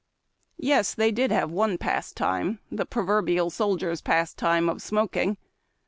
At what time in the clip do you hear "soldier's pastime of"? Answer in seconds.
3.51-4.81